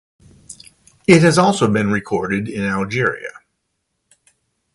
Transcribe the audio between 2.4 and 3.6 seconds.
in Algeria.